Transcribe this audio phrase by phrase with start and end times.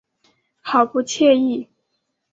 [0.61, 1.69] 好不惬意